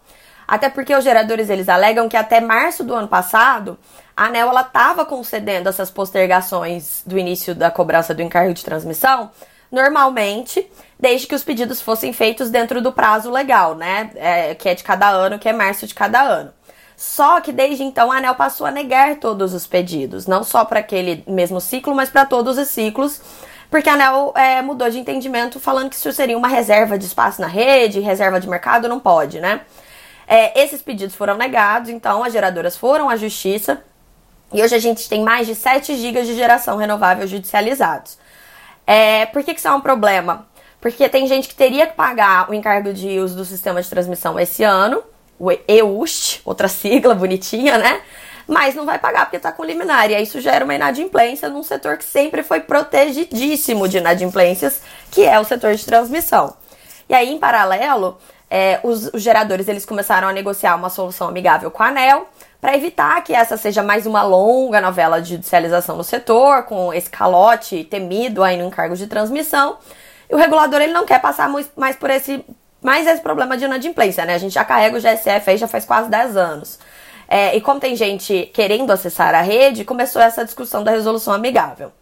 Até 0.46 0.68
porque 0.68 0.94
os 0.94 1.02
geradores 1.02 1.48
eles 1.48 1.68
alegam 1.68 2.08
que 2.08 2.16
até 2.16 2.40
março 2.40 2.84
do 2.84 2.94
ano 2.94 3.08
passado, 3.08 3.78
a 4.16 4.26
ANEL 4.26 4.48
ela 4.48 4.60
estava 4.60 5.04
concedendo 5.06 5.68
essas 5.68 5.90
postergações 5.90 7.02
do 7.06 7.18
início 7.18 7.54
da 7.54 7.70
cobrança 7.70 8.14
do 8.14 8.22
encargo 8.22 8.52
de 8.52 8.64
transmissão, 8.64 9.30
normalmente, 9.70 10.70
desde 11.02 11.26
que 11.26 11.34
os 11.34 11.42
pedidos 11.42 11.82
fossem 11.82 12.12
feitos 12.12 12.48
dentro 12.48 12.80
do 12.80 12.92
prazo 12.92 13.28
legal, 13.28 13.74
né? 13.74 14.12
É, 14.14 14.54
que 14.54 14.68
é 14.68 14.74
de 14.74 14.84
cada 14.84 15.08
ano, 15.08 15.36
que 15.36 15.48
é 15.48 15.52
março 15.52 15.84
de 15.84 15.96
cada 15.96 16.22
ano. 16.22 16.52
Só 16.96 17.40
que 17.40 17.50
desde 17.50 17.82
então 17.82 18.12
a 18.12 18.18
ANEL 18.18 18.36
passou 18.36 18.64
a 18.64 18.70
negar 18.70 19.16
todos 19.16 19.52
os 19.52 19.66
pedidos, 19.66 20.28
não 20.28 20.44
só 20.44 20.64
para 20.64 20.78
aquele 20.78 21.24
mesmo 21.26 21.60
ciclo, 21.60 21.92
mas 21.92 22.08
para 22.08 22.24
todos 22.24 22.56
os 22.56 22.68
ciclos, 22.68 23.20
porque 23.68 23.88
a 23.88 23.94
ANEL 23.94 24.32
é, 24.36 24.62
mudou 24.62 24.88
de 24.88 25.00
entendimento 25.00 25.58
falando 25.58 25.90
que 25.90 25.96
isso 25.96 26.12
seria 26.12 26.38
uma 26.38 26.46
reserva 26.46 26.96
de 26.96 27.04
espaço 27.04 27.40
na 27.40 27.48
rede, 27.48 27.98
reserva 27.98 28.38
de 28.38 28.48
mercado, 28.48 28.88
não 28.88 29.00
pode, 29.00 29.40
né? 29.40 29.62
É, 30.28 30.62
esses 30.62 30.80
pedidos 30.80 31.16
foram 31.16 31.36
negados, 31.36 31.90
então 31.90 32.22
as 32.22 32.32
geradoras 32.32 32.76
foram 32.76 33.10
à 33.10 33.16
justiça 33.16 33.82
e 34.52 34.62
hoje 34.62 34.76
a 34.76 34.78
gente 34.78 35.08
tem 35.08 35.24
mais 35.24 35.48
de 35.48 35.56
7 35.56 35.96
GB 35.96 36.22
de 36.22 36.36
geração 36.36 36.76
renovável 36.76 37.26
judicializados. 37.26 38.16
É, 38.86 39.26
por 39.26 39.42
que, 39.42 39.52
que 39.52 39.58
isso 39.58 39.66
é 39.66 39.72
um 39.72 39.80
problema? 39.80 40.46
Porque 40.82 41.08
tem 41.08 41.28
gente 41.28 41.48
que 41.48 41.54
teria 41.54 41.86
que 41.86 41.94
pagar 41.94 42.50
o 42.50 42.54
encargo 42.54 42.92
de 42.92 43.20
uso 43.20 43.36
do 43.36 43.44
sistema 43.44 43.80
de 43.80 43.88
transmissão 43.88 44.38
esse 44.38 44.64
ano, 44.64 45.00
o 45.38 45.48
EUST, 45.68 46.42
outra 46.44 46.66
sigla 46.66 47.14
bonitinha, 47.14 47.78
né? 47.78 48.02
Mas 48.48 48.74
não 48.74 48.84
vai 48.84 48.98
pagar 48.98 49.26
porque 49.26 49.36
está 49.36 49.52
com 49.52 49.64
liminar. 49.64 50.10
E 50.10 50.16
aí 50.16 50.24
isso 50.24 50.40
gera 50.40 50.64
uma 50.64 50.74
inadimplência 50.74 51.48
num 51.48 51.62
setor 51.62 51.96
que 51.96 52.04
sempre 52.04 52.42
foi 52.42 52.58
protegidíssimo 52.58 53.88
de 53.88 53.98
inadimplências, 53.98 54.82
que 55.12 55.24
é 55.24 55.38
o 55.38 55.44
setor 55.44 55.76
de 55.76 55.86
transmissão. 55.86 56.56
E 57.08 57.14
aí, 57.14 57.30
em 57.30 57.38
paralelo, 57.38 58.18
é, 58.50 58.80
os, 58.82 59.06
os, 59.14 59.22
geradores 59.22 59.68
eles 59.68 59.86
começaram 59.86 60.26
a 60.26 60.32
negociar 60.32 60.74
uma 60.74 60.90
solução 60.90 61.28
amigável 61.28 61.70
com 61.70 61.82
a 61.84 61.88
ANEL 61.88 62.28
para 62.60 62.76
evitar 62.76 63.22
que 63.22 63.32
essa 63.32 63.56
seja 63.56 63.84
mais 63.84 64.04
uma 64.04 64.24
longa 64.24 64.80
novela 64.80 65.22
de 65.22 65.30
judicialização 65.30 65.96
no 65.96 66.02
setor, 66.02 66.64
com 66.64 66.92
esse 66.92 67.08
calote 67.08 67.84
temido 67.84 68.42
aí 68.42 68.56
no 68.56 68.66
encargo 68.66 68.96
de 68.96 69.06
transmissão. 69.06 69.78
E 70.32 70.34
o 70.34 70.38
regulador 70.38 70.80
ele 70.80 70.94
não 70.94 71.04
quer 71.04 71.20
passar 71.20 71.46
mais 71.76 71.94
por 71.96 72.08
esse 72.08 72.42
mais 72.80 73.06
esse 73.06 73.20
problema 73.20 73.54
de 73.56 73.66
inadimplência, 73.66 74.24
né? 74.24 74.34
A 74.34 74.38
gente 74.38 74.54
já 74.54 74.64
carrega 74.64 74.96
o 74.96 75.00
GSF 75.00 75.50
aí 75.50 75.56
já 75.58 75.68
faz 75.68 75.84
quase 75.84 76.08
10 76.08 76.36
anos. 76.36 76.78
É, 77.28 77.54
e 77.54 77.60
como 77.60 77.78
tem 77.78 77.94
gente 77.94 78.50
querendo 78.52 78.90
acessar 78.90 79.34
a 79.34 79.42
rede, 79.42 79.84
começou 79.84 80.20
essa 80.20 80.44
discussão 80.44 80.82
da 80.82 80.90
resolução 80.90 81.32
amigável. 81.32 81.92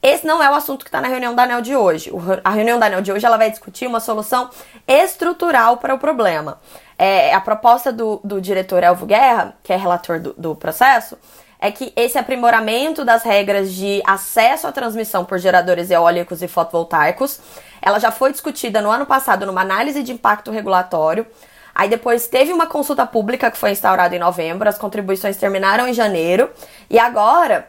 Esse 0.00 0.26
não 0.26 0.42
é 0.42 0.48
o 0.48 0.54
assunto 0.54 0.84
que 0.84 0.88
está 0.88 1.00
na 1.00 1.08
reunião 1.08 1.34
da 1.34 1.42
ANEL 1.42 1.60
de 1.60 1.74
hoje. 1.74 2.10
A 2.44 2.50
reunião 2.50 2.78
da 2.78 2.86
ANEL 2.86 3.02
de 3.02 3.12
hoje 3.12 3.26
ela 3.26 3.36
vai 3.36 3.50
discutir 3.50 3.86
uma 3.86 4.00
solução 4.00 4.48
estrutural 4.86 5.76
para 5.76 5.94
o 5.94 5.98
problema. 5.98 6.60
É, 6.96 7.34
a 7.34 7.40
proposta 7.40 7.92
do, 7.92 8.20
do 8.22 8.40
diretor 8.40 8.82
Elvo 8.84 9.04
Guerra, 9.06 9.54
que 9.62 9.72
é 9.72 9.76
relator 9.76 10.20
do, 10.20 10.32
do 10.38 10.54
processo, 10.54 11.18
é 11.60 11.70
que 11.70 11.92
esse 11.96 12.18
aprimoramento 12.18 13.04
das 13.04 13.22
regras 13.22 13.72
de 13.72 14.02
acesso 14.06 14.66
à 14.66 14.72
transmissão 14.72 15.24
por 15.24 15.38
geradores 15.38 15.90
eólicos 15.90 16.42
e 16.42 16.48
fotovoltaicos, 16.48 17.40
ela 17.80 17.98
já 17.98 18.10
foi 18.10 18.30
discutida 18.32 18.80
no 18.82 18.90
ano 18.90 19.06
passado 19.06 19.46
numa 19.46 19.62
análise 19.62 20.02
de 20.02 20.12
impacto 20.12 20.50
regulatório. 20.50 21.26
Aí 21.74 21.88
depois 21.88 22.26
teve 22.26 22.52
uma 22.52 22.66
consulta 22.66 23.06
pública 23.06 23.50
que 23.50 23.58
foi 23.58 23.70
instaurada 23.70 24.16
em 24.16 24.18
novembro, 24.18 24.68
as 24.68 24.78
contribuições 24.78 25.36
terminaram 25.36 25.86
em 25.86 25.92
janeiro, 25.92 26.50
e 26.88 26.98
agora 26.98 27.68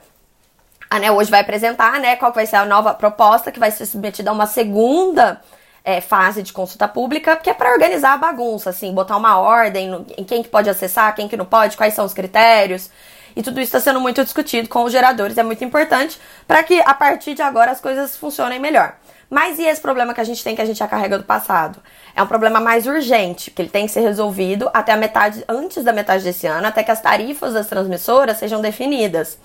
a 0.89 0.95
ANEL 0.95 1.15
hoje 1.15 1.29
vai 1.29 1.41
apresentar, 1.41 1.99
né, 1.99 2.15
qual 2.15 2.31
vai 2.31 2.45
ser 2.45 2.55
a 2.55 2.65
nova 2.65 2.93
proposta 2.93 3.51
que 3.51 3.59
vai 3.59 3.69
ser 3.69 3.85
submetida 3.85 4.29
a 4.29 4.33
uma 4.33 4.47
segunda 4.47 5.41
é, 5.83 5.99
fase 5.99 6.41
de 6.41 6.53
consulta 6.53 6.87
pública, 6.87 7.35
que 7.35 7.49
é 7.49 7.53
para 7.53 7.71
organizar 7.71 8.13
a 8.13 8.17
bagunça, 8.17 8.69
assim, 8.69 8.93
botar 8.93 9.17
uma 9.17 9.37
ordem 9.39 9.89
no, 9.89 10.05
em 10.17 10.23
quem 10.23 10.41
que 10.41 10.49
pode 10.49 10.69
acessar, 10.69 11.13
quem 11.15 11.27
que 11.27 11.35
não 11.35 11.45
pode, 11.45 11.75
quais 11.75 11.93
são 11.93 12.05
os 12.05 12.13
critérios. 12.13 12.89
E 13.35 13.43
tudo 13.43 13.59
isso 13.59 13.75
está 13.75 13.79
sendo 13.79 13.99
muito 13.99 14.23
discutido 14.23 14.69
com 14.69 14.83
os 14.83 14.91
geradores, 14.91 15.37
é 15.37 15.43
muito 15.43 15.63
importante 15.63 16.19
para 16.47 16.63
que 16.63 16.79
a 16.81 16.93
partir 16.93 17.33
de 17.33 17.41
agora 17.41 17.71
as 17.71 17.79
coisas 17.79 18.15
funcionem 18.17 18.59
melhor. 18.59 18.95
Mas 19.29 19.59
e 19.59 19.63
esse 19.63 19.81
problema 19.81 20.13
que 20.13 20.21
a 20.21 20.23
gente 20.23 20.43
tem 20.43 20.55
que 20.55 20.61
a 20.61 20.65
gente 20.65 20.77
já 20.77 20.87
carrega 20.87 21.17
do 21.17 21.23
passado? 21.23 21.81
É 22.15 22.23
um 22.23 22.27
problema 22.27 22.59
mais 22.59 22.87
urgente, 22.87 23.51
que 23.51 23.61
ele 23.61 23.69
tem 23.69 23.85
que 23.85 23.91
ser 23.91 23.99
resolvido 23.99 24.69
até 24.73 24.93
a 24.93 24.97
metade, 24.97 25.43
antes 25.47 25.83
da 25.83 25.91
metade 25.91 26.23
desse 26.23 26.47
ano, 26.47 26.67
até 26.67 26.81
que 26.81 26.91
as 26.91 27.01
tarifas 27.01 27.53
das 27.53 27.67
transmissoras 27.67 28.37
sejam 28.37 28.61
definidas 28.61 29.37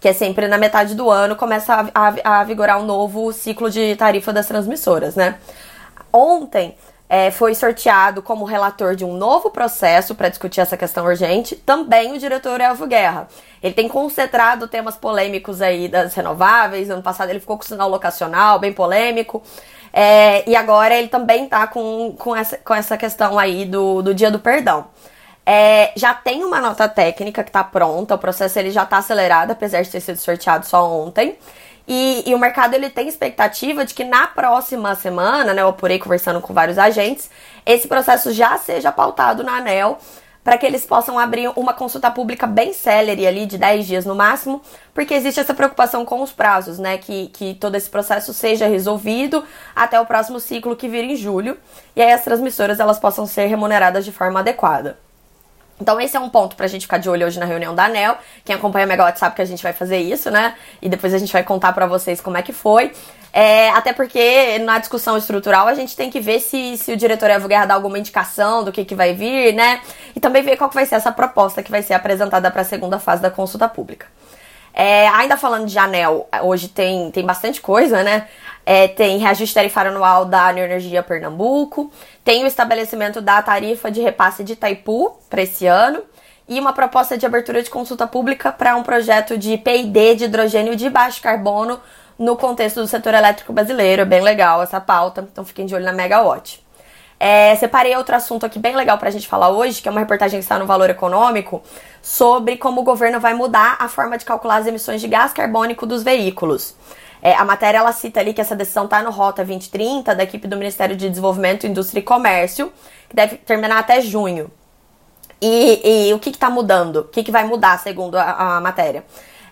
que 0.00 0.08
é 0.08 0.12
sempre 0.12 0.46
na 0.46 0.58
metade 0.58 0.94
do 0.94 1.10
ano, 1.10 1.36
começa 1.36 1.90
a, 1.94 2.08
a, 2.22 2.40
a 2.40 2.44
vigorar 2.44 2.78
um 2.78 2.84
novo 2.84 3.32
ciclo 3.32 3.70
de 3.70 3.96
tarifa 3.96 4.32
das 4.32 4.46
transmissoras, 4.46 5.16
né? 5.16 5.36
Ontem 6.12 6.76
é, 7.08 7.30
foi 7.30 7.54
sorteado 7.54 8.20
como 8.20 8.44
relator 8.44 8.96
de 8.96 9.04
um 9.04 9.16
novo 9.16 9.50
processo 9.50 10.14
para 10.14 10.28
discutir 10.28 10.60
essa 10.60 10.76
questão 10.76 11.04
urgente, 11.04 11.54
também 11.54 12.12
o 12.12 12.18
diretor 12.18 12.60
Elvio 12.60 12.86
Guerra. 12.86 13.28
Ele 13.62 13.74
tem 13.74 13.88
concentrado 13.88 14.68
temas 14.68 14.96
polêmicos 14.96 15.62
aí 15.62 15.88
das 15.88 16.14
renováveis. 16.14 16.90
Ano 16.90 17.02
passado 17.02 17.30
ele 17.30 17.40
ficou 17.40 17.56
com 17.56 17.64
o 17.64 17.66
sinal 17.66 17.88
locacional, 17.88 18.58
bem 18.58 18.72
polêmico. 18.72 19.42
É, 19.92 20.48
e 20.48 20.54
agora 20.54 20.94
ele 20.94 21.08
também 21.08 21.44
está 21.44 21.66
com, 21.66 22.14
com, 22.18 22.36
essa, 22.36 22.58
com 22.58 22.74
essa 22.74 22.96
questão 22.96 23.38
aí 23.38 23.64
do, 23.64 24.02
do 24.02 24.14
dia 24.14 24.30
do 24.30 24.38
perdão. 24.38 24.86
É, 25.48 25.92
já 25.94 26.12
tem 26.12 26.44
uma 26.44 26.60
nota 26.60 26.88
técnica 26.88 27.44
que 27.44 27.50
está 27.50 27.62
pronta, 27.62 28.16
o 28.16 28.18
processo 28.18 28.58
ele 28.58 28.72
já 28.72 28.82
está 28.82 28.98
acelerado, 28.98 29.52
apesar 29.52 29.80
de 29.82 29.90
ter 29.90 30.00
sido 30.00 30.18
sorteado 30.18 30.66
só 30.66 30.90
ontem. 30.90 31.38
E, 31.88 32.24
e, 32.26 32.34
o 32.34 32.38
mercado 32.38 32.74
ele 32.74 32.90
tem 32.90 33.06
expectativa 33.06 33.84
de 33.84 33.94
que 33.94 34.02
na 34.02 34.26
próxima 34.26 34.94
semana, 34.96 35.54
né, 35.54 35.62
eu 35.62 35.68
apurei 35.68 35.98
conversando 35.98 36.40
com 36.40 36.52
vários 36.52 36.78
agentes, 36.78 37.30
esse 37.64 37.86
processo 37.86 38.32
já 38.32 38.58
seja 38.58 38.90
pautado 38.90 39.44
na 39.44 39.58
ANEL 39.58 39.98
para 40.46 40.56
que 40.56 40.64
eles 40.64 40.86
possam 40.86 41.18
abrir 41.18 41.50
uma 41.56 41.74
consulta 41.74 42.08
pública 42.08 42.46
bem 42.46 42.72
célere 42.72 43.26
ali, 43.26 43.46
de 43.46 43.58
10 43.58 43.84
dias 43.84 44.04
no 44.06 44.14
máximo, 44.14 44.62
porque 44.94 45.12
existe 45.12 45.40
essa 45.40 45.52
preocupação 45.52 46.04
com 46.04 46.22
os 46.22 46.30
prazos, 46.30 46.78
né? 46.78 46.98
Que, 46.98 47.26
que 47.28 47.54
todo 47.54 47.74
esse 47.74 47.90
processo 47.90 48.32
seja 48.32 48.68
resolvido 48.68 49.44
até 49.74 49.98
o 49.98 50.06
próximo 50.06 50.38
ciclo 50.38 50.76
que 50.76 50.88
vira 50.88 51.04
em 51.04 51.16
julho, 51.16 51.58
e 51.96 52.00
aí 52.00 52.12
as 52.12 52.22
transmissoras 52.22 52.78
elas 52.78 52.96
possam 52.96 53.26
ser 53.26 53.46
remuneradas 53.46 54.04
de 54.04 54.12
forma 54.12 54.38
adequada. 54.38 54.96
Então 55.80 56.00
esse 56.00 56.16
é 56.16 56.20
um 56.20 56.28
ponto 56.28 56.56
pra 56.56 56.66
gente 56.66 56.82
ficar 56.82 56.98
de 56.98 57.08
olho 57.08 57.26
hoje 57.26 57.38
na 57.38 57.44
reunião 57.44 57.74
da 57.74 57.84
ANEL. 57.84 58.16
Quem 58.44 58.56
acompanha 58.56 58.86
o 58.86 58.88
Megawatt 58.88 59.18
sabe 59.18 59.36
que 59.36 59.42
a 59.42 59.44
gente 59.44 59.62
vai 59.62 59.72
fazer 59.72 59.98
isso, 59.98 60.30
né? 60.30 60.54
E 60.80 60.88
depois 60.88 61.12
a 61.12 61.18
gente 61.18 61.32
vai 61.32 61.42
contar 61.42 61.72
para 61.72 61.86
vocês 61.86 62.20
como 62.20 62.36
é 62.36 62.42
que 62.42 62.52
foi. 62.52 62.92
É, 63.32 63.68
até 63.70 63.92
porque 63.92 64.58
na 64.60 64.78
discussão 64.78 65.18
estrutural 65.18 65.68
a 65.68 65.74
gente 65.74 65.94
tem 65.94 66.10
que 66.10 66.18
ver 66.18 66.40
se, 66.40 66.78
se 66.78 66.92
o 66.92 66.96
diretor 66.96 67.28
Evo 67.28 67.46
Guerra 67.46 67.66
dá 67.66 67.74
alguma 67.74 67.98
indicação 67.98 68.64
do 68.64 68.72
que, 68.72 68.82
que 68.82 68.94
vai 68.94 69.12
vir, 69.12 69.52
né? 69.52 69.82
E 70.14 70.20
também 70.20 70.42
ver 70.42 70.56
qual 70.56 70.70
que 70.70 70.74
vai 70.74 70.86
ser 70.86 70.94
essa 70.94 71.12
proposta 71.12 71.62
que 71.62 71.70
vai 71.70 71.82
ser 71.82 71.92
apresentada 71.92 72.50
para 72.50 72.62
a 72.62 72.64
segunda 72.64 72.98
fase 72.98 73.20
da 73.20 73.30
consulta 73.30 73.68
pública. 73.68 74.06
É, 74.72 75.08
ainda 75.08 75.36
falando 75.36 75.66
de 75.66 75.78
ANEL, 75.78 76.28
hoje 76.42 76.68
tem, 76.68 77.10
tem 77.10 77.24
bastante 77.24 77.60
coisa, 77.60 78.02
né? 78.02 78.26
É, 78.68 78.88
tem 78.88 79.18
reajuste 79.18 79.54
tarifário 79.54 79.92
anual 79.92 80.24
da 80.24 80.50
Energia 80.50 81.00
Pernambuco, 81.00 81.88
tem 82.24 82.42
o 82.42 82.48
estabelecimento 82.48 83.20
da 83.20 83.40
tarifa 83.40 83.92
de 83.92 84.00
repasse 84.00 84.42
de 84.42 84.54
Itaipu 84.54 85.16
para 85.30 85.42
esse 85.42 85.68
ano 85.68 86.02
e 86.48 86.58
uma 86.58 86.72
proposta 86.72 87.16
de 87.16 87.24
abertura 87.24 87.62
de 87.62 87.70
consulta 87.70 88.08
pública 88.08 88.50
para 88.50 88.74
um 88.74 88.82
projeto 88.82 89.38
de 89.38 89.56
PID 89.56 90.16
de 90.16 90.24
hidrogênio 90.24 90.74
de 90.74 90.90
baixo 90.90 91.22
carbono 91.22 91.80
no 92.18 92.36
contexto 92.36 92.80
do 92.80 92.88
setor 92.88 93.14
elétrico 93.14 93.52
brasileiro. 93.52 94.02
É 94.02 94.04
bem 94.04 94.20
legal 94.20 94.60
essa 94.60 94.80
pauta, 94.80 95.26
então 95.30 95.44
fiquem 95.44 95.64
de 95.64 95.74
olho 95.74 95.84
na 95.84 95.92
Megawatt. 95.92 96.64
É, 97.18 97.54
separei 97.56 97.96
outro 97.96 98.14
assunto 98.14 98.44
aqui 98.44 98.58
bem 98.58 98.76
legal 98.76 98.98
para 98.98 99.08
a 99.08 99.12
gente 99.12 99.26
falar 99.26 99.48
hoje, 99.48 99.80
que 99.80 99.88
é 99.88 99.90
uma 99.90 100.00
reportagem 100.00 100.38
que 100.38 100.44
está 100.44 100.58
no 100.58 100.66
Valor 100.66 100.90
Econômico, 100.90 101.62
sobre 102.02 102.56
como 102.56 102.80
o 102.80 102.84
governo 102.84 103.18
vai 103.20 103.32
mudar 103.32 103.76
a 103.78 103.88
forma 103.88 104.18
de 104.18 104.24
calcular 104.24 104.56
as 104.56 104.66
emissões 104.66 105.00
de 105.00 105.08
gás 105.08 105.32
carbônico 105.32 105.86
dos 105.86 106.02
veículos. 106.02 106.74
É, 107.22 107.34
a 107.34 107.44
matéria 107.44 107.78
ela 107.78 107.92
cita 107.92 108.20
ali 108.20 108.32
que 108.32 108.40
essa 108.40 108.54
decisão 108.54 108.84
está 108.84 109.02
no 109.02 109.10
Rota 109.10 109.44
2030 109.44 110.14
da 110.14 110.22
equipe 110.22 110.46
do 110.46 110.56
Ministério 110.56 110.96
de 110.96 111.08
Desenvolvimento, 111.08 111.66
Indústria 111.66 112.00
e 112.00 112.02
Comércio, 112.02 112.72
que 113.08 113.16
deve 113.16 113.36
terminar 113.36 113.78
até 113.78 114.00
junho. 114.00 114.50
E, 115.40 116.08
e 116.08 116.14
o 116.14 116.18
que 116.18 116.30
está 116.30 116.48
mudando? 116.48 116.96
O 116.96 117.04
que, 117.04 117.22
que 117.22 117.30
vai 117.30 117.44
mudar, 117.44 117.78
segundo 117.78 118.16
a, 118.16 118.56
a 118.56 118.60
matéria? 118.60 119.04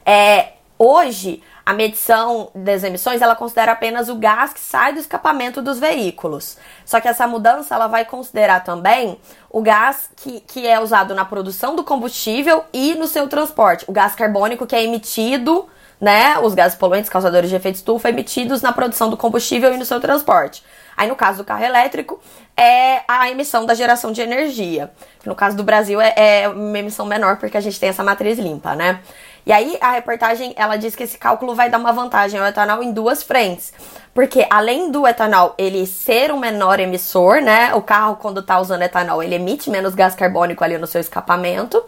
É, 0.04 0.52
hoje, 0.78 1.42
a 1.64 1.72
medição 1.72 2.50
das 2.54 2.84
emissões 2.84 3.22
ela 3.22 3.34
considera 3.34 3.72
apenas 3.72 4.08
o 4.08 4.16
gás 4.16 4.52
que 4.52 4.60
sai 4.60 4.92
do 4.92 4.98
escapamento 4.98 5.62
dos 5.62 5.78
veículos. 5.78 6.58
Só 6.84 7.00
que 7.00 7.08
essa 7.08 7.26
mudança 7.26 7.74
ela 7.74 7.86
vai 7.86 8.04
considerar 8.04 8.62
também 8.62 9.18
o 9.50 9.62
gás 9.62 10.10
que, 10.16 10.40
que 10.40 10.66
é 10.66 10.78
usado 10.78 11.14
na 11.14 11.24
produção 11.24 11.74
do 11.74 11.82
combustível 11.82 12.64
e 12.72 12.94
no 12.94 13.06
seu 13.06 13.28
transporte. 13.28 13.84
O 13.88 13.92
gás 13.92 14.14
carbônico 14.14 14.66
que 14.66 14.76
é 14.76 14.84
emitido 14.84 15.66
né, 16.00 16.38
os 16.38 16.54
gases 16.54 16.76
poluentes 16.76 17.10
causadores 17.10 17.48
de 17.48 17.56
efeito 17.56 17.76
estufa 17.76 18.08
emitidos 18.08 18.62
na 18.62 18.72
produção 18.72 19.08
do 19.08 19.16
combustível 19.16 19.72
e 19.72 19.76
no 19.76 19.84
seu 19.84 20.00
transporte. 20.00 20.62
Aí, 20.96 21.08
no 21.08 21.16
caso 21.16 21.38
do 21.38 21.44
carro 21.44 21.64
elétrico, 21.64 22.20
é 22.56 23.02
a 23.08 23.28
emissão 23.30 23.66
da 23.66 23.74
geração 23.74 24.12
de 24.12 24.20
energia. 24.20 24.90
No 25.24 25.34
caso 25.34 25.56
do 25.56 25.64
Brasil, 25.64 26.00
é, 26.00 26.14
é 26.16 26.48
uma 26.48 26.78
emissão 26.78 27.04
menor, 27.04 27.36
porque 27.38 27.56
a 27.56 27.60
gente 27.60 27.80
tem 27.80 27.88
essa 27.88 28.04
matriz 28.04 28.38
limpa, 28.38 28.76
né? 28.76 29.00
E 29.46 29.52
aí, 29.52 29.76
a 29.80 29.92
reportagem, 29.92 30.54
ela 30.56 30.76
diz 30.76 30.94
que 30.94 31.02
esse 31.02 31.18
cálculo 31.18 31.54
vai 31.54 31.68
dar 31.68 31.78
uma 31.78 31.92
vantagem 31.92 32.40
ao 32.40 32.46
etanol 32.46 32.82
em 32.82 32.92
duas 32.92 33.22
frentes. 33.22 33.74
Porque, 34.14 34.46
além 34.48 34.90
do 34.90 35.06
etanol 35.06 35.54
ele 35.58 35.84
ser 35.86 36.32
um 36.32 36.38
menor 36.38 36.80
emissor, 36.80 37.42
né? 37.42 37.74
O 37.74 37.82
carro, 37.82 38.16
quando 38.16 38.42
tá 38.42 38.58
usando 38.58 38.82
etanol, 38.82 39.22
ele 39.22 39.34
emite 39.34 39.68
menos 39.68 39.94
gás 39.94 40.14
carbônico 40.14 40.64
ali 40.64 40.78
no 40.78 40.86
seu 40.86 41.00
escapamento. 41.00 41.82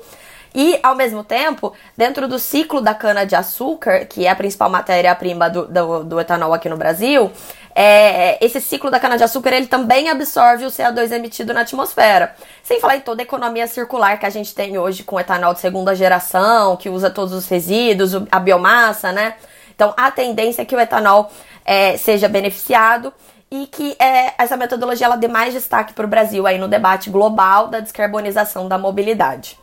E, 0.54 0.78
ao 0.82 0.94
mesmo 0.94 1.22
tempo, 1.22 1.72
dentro 1.96 2.26
do 2.26 2.38
ciclo 2.38 2.80
da 2.80 2.94
cana-de-açúcar, 2.94 4.06
que 4.06 4.26
é 4.26 4.30
a 4.30 4.34
principal 4.34 4.70
matéria-prima 4.70 5.50
do, 5.50 5.66
do, 5.66 6.04
do, 6.04 6.20
etanol 6.20 6.54
aqui 6.54 6.68
no 6.68 6.76
Brasil, 6.76 7.30
é, 7.74 8.42
esse 8.44 8.60
ciclo 8.60 8.90
da 8.90 8.98
cana-de-açúcar 8.98 9.52
ele 9.52 9.66
também 9.66 10.08
absorve 10.08 10.64
o 10.64 10.68
CO2 10.68 11.12
emitido 11.12 11.52
na 11.52 11.60
atmosfera. 11.60 12.34
Sem 12.62 12.80
falar 12.80 12.96
em 12.96 13.00
toda 13.00 13.20
a 13.20 13.24
economia 13.24 13.66
circular 13.66 14.18
que 14.18 14.24
a 14.24 14.30
gente 14.30 14.54
tem 14.54 14.78
hoje 14.78 15.02
com 15.02 15.20
etanol 15.20 15.52
de 15.52 15.60
segunda 15.60 15.94
geração, 15.94 16.76
que 16.76 16.88
usa 16.88 17.10
todos 17.10 17.34
os 17.34 17.46
resíduos, 17.48 18.12
a 18.30 18.40
biomassa, 18.40 19.12
né? 19.12 19.34
Então, 19.74 19.92
a 19.94 20.10
tendência 20.10 20.62
é 20.62 20.64
que 20.64 20.74
o 20.74 20.80
etanol 20.80 21.30
é, 21.66 21.98
seja 21.98 22.28
beneficiado 22.28 23.12
e 23.50 23.66
que 23.66 23.94
é, 23.98 24.32
essa 24.38 24.56
metodologia 24.56 25.06
ela 25.06 25.16
dê 25.16 25.28
mais 25.28 25.52
destaque 25.52 25.92
para 25.92 26.06
o 26.06 26.08
Brasil 26.08 26.46
aí 26.46 26.58
no 26.58 26.68
debate 26.68 27.10
global 27.10 27.68
da 27.68 27.80
descarbonização 27.80 28.68
da 28.68 28.78
mobilidade. 28.78 29.58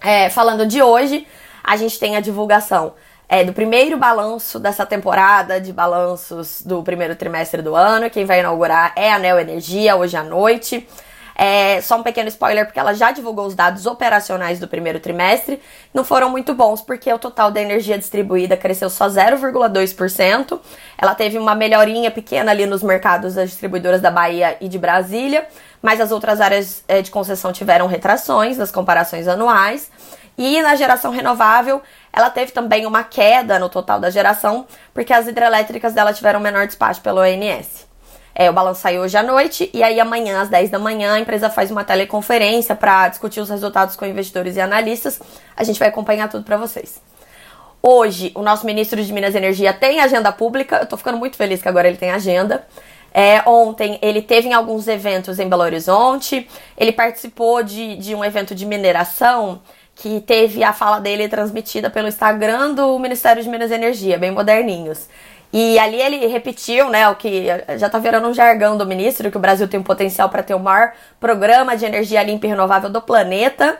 É, 0.00 0.30
falando 0.30 0.66
de 0.66 0.82
hoje, 0.82 1.26
a 1.62 1.76
gente 1.76 1.98
tem 1.98 2.16
a 2.16 2.20
divulgação 2.20 2.94
é, 3.28 3.44
do 3.44 3.52
primeiro 3.52 3.98
balanço 3.98 4.58
dessa 4.58 4.86
temporada 4.86 5.60
de 5.60 5.72
balanços 5.72 6.62
do 6.62 6.82
primeiro 6.82 7.14
trimestre 7.14 7.60
do 7.60 7.74
ano. 7.74 8.08
Quem 8.08 8.24
vai 8.24 8.40
inaugurar 8.40 8.92
é 8.96 9.12
a 9.12 9.18
Neo 9.18 9.38
Energia 9.38 9.96
hoje 9.96 10.16
à 10.16 10.22
noite. 10.22 10.88
É, 11.40 11.80
só 11.80 11.96
um 11.96 12.02
pequeno 12.02 12.28
spoiler, 12.28 12.66
porque 12.66 12.80
ela 12.80 12.92
já 12.92 13.12
divulgou 13.12 13.46
os 13.46 13.54
dados 13.54 13.86
operacionais 13.86 14.58
do 14.58 14.66
primeiro 14.66 14.98
trimestre. 14.98 15.62
Não 15.94 16.02
foram 16.02 16.28
muito 16.28 16.52
bons, 16.52 16.80
porque 16.80 17.12
o 17.12 17.18
total 17.18 17.52
da 17.52 17.62
energia 17.62 17.96
distribuída 17.96 18.56
cresceu 18.56 18.90
só 18.90 19.06
0,2%. 19.06 20.58
Ela 20.98 21.14
teve 21.14 21.38
uma 21.38 21.54
melhorinha 21.54 22.10
pequena 22.10 22.50
ali 22.50 22.66
nos 22.66 22.82
mercados 22.82 23.34
das 23.34 23.50
distribuidoras 23.50 24.00
da 24.00 24.10
Bahia 24.10 24.56
e 24.60 24.68
de 24.68 24.80
Brasília, 24.80 25.46
mas 25.80 26.00
as 26.00 26.10
outras 26.10 26.40
áreas 26.40 26.82
é, 26.88 27.00
de 27.02 27.10
concessão 27.12 27.52
tiveram 27.52 27.86
retrações 27.86 28.58
nas 28.58 28.72
comparações 28.72 29.28
anuais. 29.28 29.88
E 30.36 30.60
na 30.60 30.74
geração 30.74 31.12
renovável, 31.12 31.80
ela 32.12 32.30
teve 32.30 32.50
também 32.50 32.84
uma 32.84 33.04
queda 33.04 33.60
no 33.60 33.68
total 33.68 34.00
da 34.00 34.10
geração, 34.10 34.66
porque 34.92 35.12
as 35.12 35.28
hidrelétricas 35.28 35.92
dela 35.92 36.12
tiveram 36.12 36.40
menor 36.40 36.66
despacho 36.66 37.00
pelo 37.00 37.20
ONS. 37.20 37.87
É, 38.40 38.48
o 38.48 38.52
balanço 38.52 38.80
saiu 38.80 39.02
hoje 39.02 39.16
à 39.16 39.22
noite 39.24 39.68
e 39.74 39.82
aí 39.82 39.98
amanhã, 39.98 40.40
às 40.40 40.48
10 40.48 40.70
da 40.70 40.78
manhã, 40.78 41.14
a 41.14 41.18
empresa 41.18 41.50
faz 41.50 41.72
uma 41.72 41.82
teleconferência 41.82 42.76
para 42.76 43.08
discutir 43.08 43.40
os 43.40 43.50
resultados 43.50 43.96
com 43.96 44.06
investidores 44.06 44.54
e 44.54 44.60
analistas. 44.60 45.20
A 45.56 45.64
gente 45.64 45.76
vai 45.76 45.88
acompanhar 45.88 46.28
tudo 46.28 46.44
para 46.44 46.56
vocês. 46.56 47.02
Hoje, 47.82 48.30
o 48.36 48.42
nosso 48.42 48.64
ministro 48.64 49.02
de 49.02 49.12
Minas 49.12 49.34
e 49.34 49.38
Energia 49.38 49.72
tem 49.72 49.98
agenda 49.98 50.30
pública. 50.30 50.76
Eu 50.76 50.86
tô 50.86 50.96
ficando 50.96 51.18
muito 51.18 51.36
feliz 51.36 51.60
que 51.60 51.68
agora 51.68 51.88
ele 51.88 51.96
tem 51.96 52.12
agenda. 52.12 52.64
É, 53.12 53.42
ontem 53.44 53.98
ele 54.00 54.22
teve 54.22 54.46
em 54.46 54.52
alguns 54.52 54.86
eventos 54.86 55.40
em 55.40 55.48
Belo 55.48 55.62
Horizonte. 55.64 56.48
Ele 56.76 56.92
participou 56.92 57.64
de, 57.64 57.96
de 57.96 58.14
um 58.14 58.24
evento 58.24 58.54
de 58.54 58.64
mineração 58.64 59.60
que 59.96 60.20
teve 60.20 60.62
a 60.62 60.72
fala 60.72 61.00
dele 61.00 61.28
transmitida 61.28 61.90
pelo 61.90 62.06
Instagram 62.06 62.72
do 62.72 62.96
Ministério 63.00 63.42
de 63.42 63.48
Minas 63.48 63.72
e 63.72 63.74
Energia, 63.74 64.16
bem 64.16 64.30
moderninhos. 64.30 65.08
E 65.52 65.78
ali 65.78 66.00
ele 66.00 66.26
repetiu, 66.26 66.90
né, 66.90 67.08
o 67.08 67.16
que 67.16 67.46
já 67.78 67.88
tá 67.88 67.98
virando 67.98 68.28
um 68.28 68.34
jargão 68.34 68.76
do 68.76 68.84
ministro, 68.84 69.30
que 69.30 69.36
o 69.36 69.40
Brasil 69.40 69.66
tem 69.66 69.80
um 69.80 69.82
potencial 69.82 70.28
para 70.28 70.42
ter 70.42 70.54
o 70.54 70.58
maior 70.58 70.92
programa 71.18 71.76
de 71.76 71.86
energia 71.86 72.22
limpa 72.22 72.46
e 72.46 72.50
renovável 72.50 72.90
do 72.90 73.00
planeta. 73.00 73.78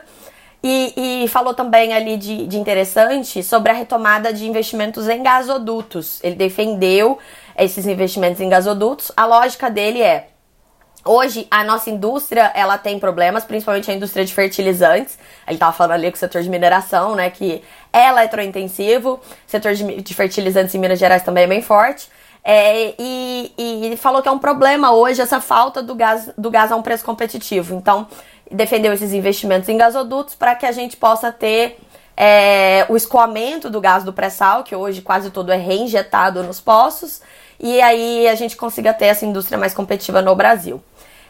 E, 0.61 1.23
e 1.23 1.27
falou 1.29 1.53
também 1.53 1.93
ali 1.93 2.17
de, 2.17 2.45
de 2.45 2.57
interessante 2.57 3.41
sobre 3.41 3.71
a 3.71 3.75
retomada 3.75 4.33
de 4.33 4.45
investimentos 4.45 5.07
em 5.07 5.23
gasodutos. 5.23 6.19
Ele 6.21 6.35
defendeu 6.35 7.17
esses 7.57 7.87
investimentos 7.87 8.41
em 8.41 8.49
gasodutos. 8.49 9.11
A 9.15 9.25
lógica 9.25 9.69
dele 9.69 10.01
é 10.01 10.27
Hoje, 11.05 11.47
a 11.49 11.63
nossa 11.63 11.89
indústria, 11.89 12.51
ela 12.53 12.77
tem 12.77 12.99
problemas, 12.99 13.45
principalmente 13.45 13.89
a 13.89 13.93
indústria 13.93 14.25
de 14.25 14.33
fertilizantes. 14.33 15.17
Ele 15.47 15.55
estava 15.55 15.71
falando 15.71 15.93
ali 15.93 16.11
com 16.11 16.17
o 16.17 16.19
setor 16.19 16.41
de 16.41 16.49
mineração, 16.49 17.15
né, 17.15 17.29
que 17.29 17.63
é 17.91 18.09
eletrointensivo. 18.09 19.19
Setor 19.47 19.73
de, 19.73 20.01
de 20.01 20.13
fertilizantes 20.13 20.75
em 20.75 20.77
Minas 20.77 20.99
Gerais 20.99 21.23
também 21.23 21.45
é 21.45 21.47
bem 21.47 21.61
forte. 21.61 22.09
É, 22.43 22.93
e, 22.97 23.53
e 23.57 23.97
falou 23.97 24.21
que 24.21 24.27
é 24.27 24.31
um 24.31 24.39
problema 24.39 24.91
hoje 24.91 25.21
essa 25.21 25.41
falta 25.41 25.81
do 25.81 25.93
gás, 25.95 26.29
do 26.37 26.49
gás 26.49 26.71
a 26.71 26.75
um 26.75 26.81
preço 26.81 27.05
competitivo. 27.05 27.75
Então, 27.75 28.07
defendeu 28.51 28.91
esses 28.91 29.13
investimentos 29.13 29.69
em 29.69 29.77
gasodutos 29.77 30.35
para 30.35 30.55
que 30.55 30.65
a 30.65 30.71
gente 30.71 30.97
possa 30.97 31.31
ter 31.31 31.77
é, 32.21 32.85
o 32.89 32.97
escoamento 32.97 33.69
do 33.69 33.79
gás 33.79 34.03
do 34.03 34.11
pré-sal, 34.11 34.61
que 34.61 34.75
hoje 34.75 35.01
quase 35.01 35.29
todo 35.29 35.53
é 35.53 35.55
reinjetado 35.55 36.43
nos 36.43 36.59
poços, 36.59 37.21
e 37.57 37.79
aí 37.81 38.27
a 38.27 38.35
gente 38.35 38.57
consiga 38.57 38.93
ter 38.93 39.05
essa 39.05 39.25
indústria 39.25 39.57
mais 39.57 39.73
competitiva 39.73 40.21
no 40.21 40.35
Brasil. 40.35 40.83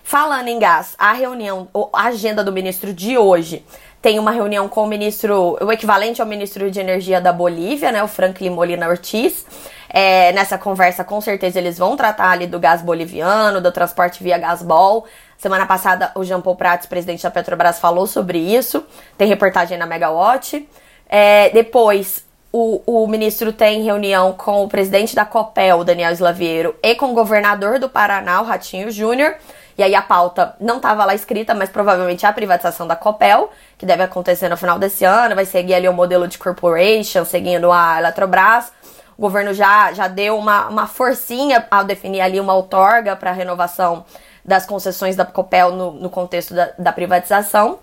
Falando 0.04 0.48
em 0.48 0.58
gás, 0.58 0.96
a 0.98 1.14
reunião, 1.14 1.68
a 1.94 2.08
agenda 2.08 2.44
do 2.44 2.52
ministro 2.52 2.92
de 2.92 3.16
hoje 3.20 3.64
tem 4.02 4.18
uma 4.18 4.32
reunião 4.32 4.68
com 4.68 4.84
o 4.84 4.88
ministro, 4.88 5.58
o 5.62 5.72
equivalente 5.72 6.22
ao 6.22 6.28
ministro 6.28 6.72
de 6.72 6.80
Energia 6.80 7.22
da 7.22 7.32
Bolívia, 7.32 7.92
né, 7.92 8.02
o 8.02 8.08
Franklin 8.08 8.50
Molina 8.50 8.88
Ortiz. 8.88 9.46
É, 9.88 10.32
nessa 10.32 10.58
conversa, 10.58 11.04
com 11.04 11.22
certeza, 11.22 11.60
eles 11.60 11.78
vão 11.78 11.96
tratar 11.96 12.32
ali 12.32 12.48
do 12.48 12.60
gás 12.60 12.82
boliviano, 12.82 13.62
do 13.62 13.72
transporte 13.72 14.24
via 14.24 14.40
gasbol. 14.40 15.06
Semana 15.40 15.66
passada, 15.66 16.12
o 16.14 16.24
Jean 16.24 16.42
Paul 16.42 16.56
Prats, 16.56 16.86
presidente 16.86 17.24
da 17.24 17.32
Petrobras, 17.32 17.80
falou 17.80 18.06
sobre 18.06 18.38
isso. 18.38 18.86
Tem 19.18 19.28
reportagem 19.28 19.76
na 19.76 19.88
Megawatt. 19.88 20.70
É, 21.10 21.50
depois, 21.50 22.24
o, 22.52 22.84
o 22.86 23.08
ministro 23.08 23.52
tem 23.52 23.82
reunião 23.82 24.34
com 24.34 24.64
o 24.64 24.70
presidente 24.70 25.16
da 25.16 25.26
COPEL, 25.26 25.84
Daniel 25.84 26.12
Slaviero, 26.12 26.76
e 26.84 26.94
com 26.94 27.12
o 27.12 27.16
governador 27.16 27.80
do 27.80 27.90
Paraná, 27.90 28.42
o 28.42 28.46
Ratinho 28.46 28.92
Júnior 28.92 29.36
e 29.80 29.84
aí 29.84 29.96
a 29.96 30.02
pauta 30.02 30.58
não 30.60 30.76
estava 30.76 31.06
lá 31.06 31.16
escrita, 31.16 31.56
mas 31.56 31.70
provavelmente 31.70 32.26
é 32.26 32.28
a 32.28 32.34
privatização 32.34 32.86
da 32.86 32.98
Copel, 32.98 33.50
que 33.78 33.86
deve 33.86 34.04
acontecer 34.04 34.50
no 34.50 34.58
final 34.58 34.78
desse 34.78 35.06
ano, 35.06 35.36
vai 35.36 35.46
seguir 35.46 35.74
ali 35.74 35.88
o 35.88 35.94
modelo 35.94 36.28
de 36.28 36.38
corporation, 36.38 37.24
seguindo 37.24 37.72
a 37.72 37.98
Eletrobras. 37.98 38.74
O 39.18 39.22
governo 39.22 39.54
já, 39.54 39.94
já 39.94 40.10
deu 40.10 40.38
uma, 40.38 40.68
uma 40.68 40.86
forcinha 40.86 41.66
ao 41.72 41.86
definir 41.86 42.20
ali 42.20 42.42
uma 42.42 42.54
outorga 42.54 43.16
para 43.16 43.30
a 43.30 43.34
renovação 43.34 44.04
das 44.44 44.66
concessões 44.66 45.16
da 45.16 45.26
Copel 45.26 45.72
no, 45.74 45.92
no 45.92 46.10
contexto 46.10 46.54
da, 46.54 46.70
da 46.78 46.92
privatização. 46.92 47.80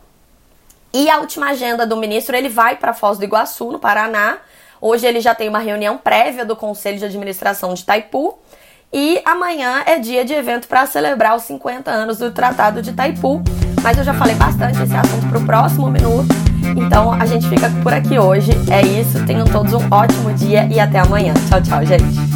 E 0.93 1.11
a 1.11 1.19
última 1.19 1.51
agenda 1.51 1.87
do 1.87 1.97
ministro, 1.97 2.35
ele 2.35 2.49
vai 2.49 2.77
para 2.77 2.95
Foz 2.95 3.19
do 3.19 3.25
Iguaçu, 3.25 3.71
no 3.71 3.79
Paraná. 3.79 4.39
Hoje 4.81 5.07
ele 5.07 5.21
já 5.21 5.35
tem 5.35 5.49
uma 5.49 5.59
reunião 5.59 5.99
prévia 5.99 6.45
do 6.45 6.57
Conselho 6.57 6.99
de 6.99 7.05
Administração 7.05 7.75
de 7.75 7.83
Itaipu 7.83 8.39
e 8.93 9.21
amanhã 9.25 9.83
é 9.85 9.99
dia 9.99 10.25
de 10.25 10.33
evento 10.33 10.69
para 10.69 10.87
celebrar 10.87 11.37
os 11.37 11.43
50 11.43 11.91
anos 11.91 12.19
do 12.19 12.31
Tratado 12.31 12.81
de 12.81 12.91
Itaipu. 12.91 13.43
Mas 13.83 13.99
eu 13.99 14.05
já 14.05 14.15
falei 14.15 14.35
bastante 14.35 14.83
esse 14.83 14.95
assunto 14.95 15.29
para 15.29 15.39
o 15.39 15.45
próximo 15.45 15.91
minuto. 15.91 16.35
Então 16.77 17.13
a 17.13 17.25
gente 17.27 17.49
fica 17.49 17.71
por 17.83 17.93
aqui 17.93 18.19
hoje. 18.19 18.53
É 18.71 18.81
isso. 18.83 19.25
Tenham 19.27 19.47
todos 19.47 19.73
um 19.73 19.89
ótimo 19.91 20.33
dia 20.35 20.67
e 20.73 20.81
até 20.81 20.99
amanhã. 20.99 21.35
Tchau, 21.49 21.63
tchau, 21.63 21.85
gente. 21.85 22.36